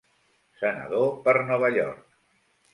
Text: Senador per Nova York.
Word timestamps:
Senador 0.61 1.07
per 1.29 1.37
Nova 1.53 1.71
York. 1.79 2.05